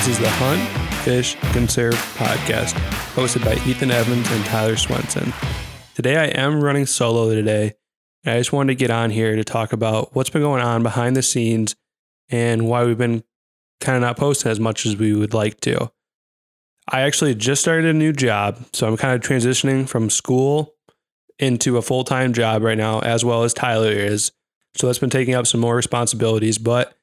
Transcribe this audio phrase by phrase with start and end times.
[0.00, 2.72] This is the Hunt, Fish, Conserve podcast,
[3.12, 5.34] hosted by Ethan Evans and Tyler Swenson.
[5.94, 7.74] Today I am running solo today,
[8.24, 10.82] and I just wanted to get on here to talk about what's been going on
[10.82, 11.76] behind the scenes
[12.30, 13.22] and why we've been
[13.82, 15.92] kind of not posting as much as we would like to.
[16.88, 20.76] I actually just started a new job, so I'm kind of transitioning from school
[21.38, 24.32] into a full time job right now, as well as Tyler is.
[24.78, 26.96] So that's been taking up some more responsibilities, but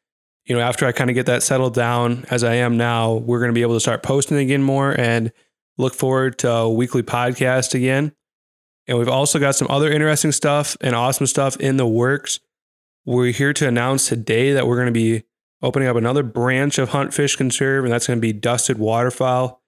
[0.47, 3.39] you know, after I kind of get that settled down as I am now, we're
[3.39, 5.33] going to be able to start posting again more and
[5.77, 8.13] look forward to a weekly podcast again.
[8.87, 12.39] And we've also got some other interesting stuff and awesome stuff in the works.
[13.05, 15.23] We're here to announce today that we're going to be
[15.61, 19.61] opening up another branch of Hunt Fish Conserve, and that's going to be dusted waterfowl.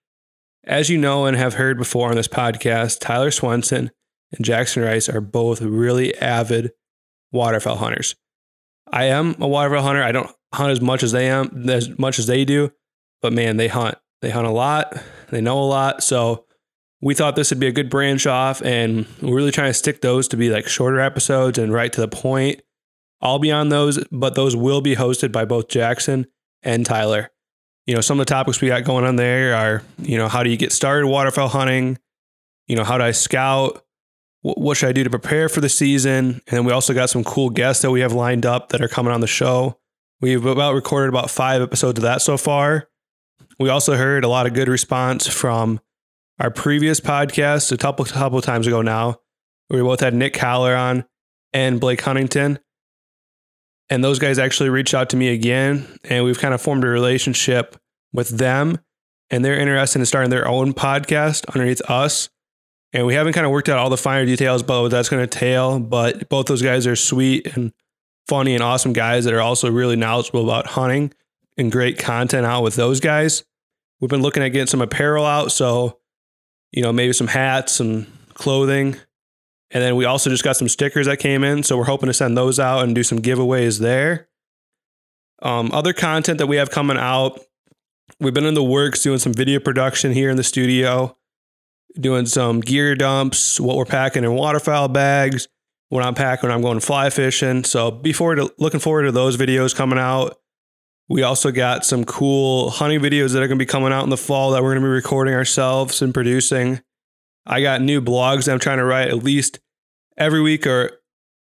[0.63, 3.91] As you know and have heard before on this podcast, Tyler Swenson
[4.31, 6.71] and Jackson Rice are both really avid
[7.33, 8.15] waterfowl hunters.
[8.91, 10.03] I am a waterfowl hunter.
[10.03, 12.71] I don't hunt as much as they am as much as they do,
[13.21, 13.95] but man, they hunt.
[14.21, 14.97] They hunt a lot.
[15.29, 16.03] They know a lot.
[16.03, 16.45] So
[17.01, 20.01] we thought this would be a good branch off, and we're really trying to stick
[20.01, 22.61] those to be like shorter episodes and right to the point.
[23.21, 26.27] I'll be on those, but those will be hosted by both Jackson
[26.63, 27.31] and Tyler.
[27.85, 30.43] You know, some of the topics we got going on there are, you know, how
[30.43, 31.97] do you get started waterfowl hunting?
[32.67, 33.83] You know, how do I scout?
[34.41, 36.41] What should I do to prepare for the season?
[36.47, 38.87] And then we also got some cool guests that we have lined up that are
[38.87, 39.79] coming on the show.
[40.21, 42.89] We've about recorded about five episodes of that so far.
[43.57, 45.79] We also heard a lot of good response from
[46.39, 49.19] our previous podcast a couple couple times ago now.
[49.69, 51.05] We both had Nick Caller on
[51.53, 52.59] and Blake Huntington.
[53.89, 56.87] And those guys actually reached out to me again, and we've kind of formed a
[56.87, 57.75] relationship
[58.13, 58.77] with them.
[59.31, 62.29] And they're interested in starting their own podcast underneath us.
[62.93, 65.19] And we haven't kind of worked out all the finer details about what that's going
[65.19, 67.71] to entail, but both those guys are sweet and
[68.29, 71.11] funny and awesome guys that are also really knowledgeable about hunting
[71.57, 73.43] and great content out with those guys.
[73.99, 75.51] We've been looking at getting some apparel out.
[75.51, 75.97] So,
[76.71, 78.95] you know, maybe some hats, some clothing.
[79.71, 81.63] And then we also just got some stickers that came in.
[81.63, 84.27] So we're hoping to send those out and do some giveaways there.
[85.41, 87.39] Um, other content that we have coming out,
[88.19, 91.17] we've been in the works doing some video production here in the studio,
[91.99, 95.47] doing some gear dumps, what we're packing in waterfowl bags,
[95.89, 97.63] when I'm packing, when I'm going fly fishing.
[97.63, 100.37] So before to, looking forward to those videos coming out.
[101.09, 104.11] We also got some cool hunting videos that are going to be coming out in
[104.11, 106.81] the fall that we're going to be recording ourselves and producing.
[107.47, 109.59] I got new blogs that I'm trying to write at least
[110.17, 110.91] every week or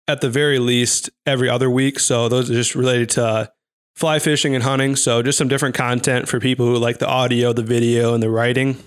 [0.08, 1.98] at the very least every other week.
[1.98, 3.46] So those are just related to uh,
[3.94, 4.96] fly fishing and hunting.
[4.96, 8.30] So just some different content for people who like the audio, the video, and the
[8.30, 8.78] writing.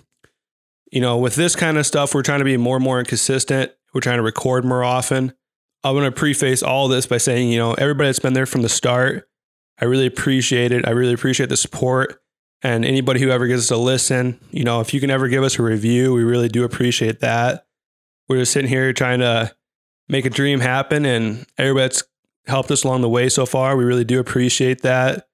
[0.92, 3.72] You know, with this kind of stuff, we're trying to be more and more consistent.
[3.96, 5.34] We're trying to record more often.
[5.82, 8.62] I want to preface all this by saying, you know, everybody that's been there from
[8.62, 9.30] the start,
[9.80, 10.86] I really appreciate it.
[10.86, 12.22] I really appreciate the support.
[12.62, 15.44] And anybody who ever gives us a listen, you know, if you can ever give
[15.44, 17.68] us a review, we really do appreciate that.
[18.28, 19.56] We're just sitting here trying to
[20.10, 22.04] make a dream happen, and everybody that's
[22.48, 25.28] helped us along the way so far, we really do appreciate that.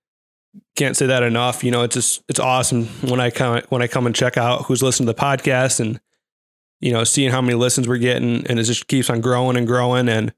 [0.75, 1.63] Can't say that enough.
[1.63, 4.66] You know, it's just it's awesome when I come when I come and check out
[4.66, 5.99] who's listening to the podcast and
[6.81, 9.68] you know, seeing how many listens we're getting and it just keeps on growing and
[9.68, 10.09] growing.
[10.09, 10.34] And,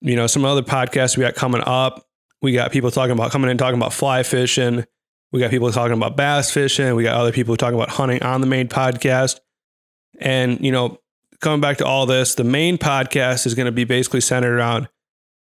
[0.00, 2.06] you know, some other podcasts we got coming up.
[2.40, 4.84] We got people talking about coming in talking about fly fishing.
[5.30, 6.94] We got people talking about bass fishing.
[6.96, 9.40] We got other people talking about hunting on the main podcast.
[10.18, 10.98] And, you know,
[11.40, 14.88] coming back to all this, the main podcast is going to be basically centered around,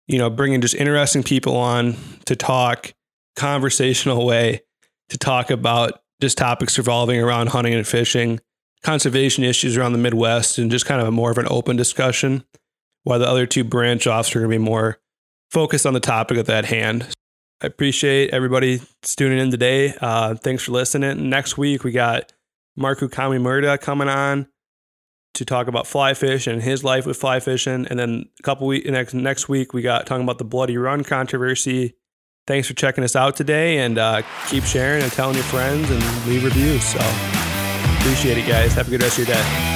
[0.07, 1.95] you know, bringing just interesting people on
[2.25, 2.93] to talk
[3.35, 4.61] conversational way
[5.09, 8.39] to talk about just topics revolving around hunting and fishing
[8.83, 12.43] conservation issues around the Midwest and just kind of a more of an open discussion,
[13.03, 14.99] while the other two branch offs are going to be more
[15.49, 17.07] focused on the topic at that hand.
[17.61, 19.93] I appreciate everybody tuning in today.
[19.99, 21.29] Uh, thanks for listening.
[21.29, 22.31] Next week, we got
[22.79, 24.47] Marku Kamimurda coming on
[25.33, 27.85] to talk about fly fish and his life with fly fishing.
[27.89, 31.03] And then a couple weeks next next week, we got talking about the Bloody Run
[31.03, 31.95] controversy.
[32.47, 36.25] Thanks for checking us out today, and uh, keep sharing and telling your friends and
[36.25, 36.83] leave reviews.
[36.83, 37.38] So.
[37.99, 38.73] Appreciate it, guys.
[38.73, 39.68] Have a good rest of your day.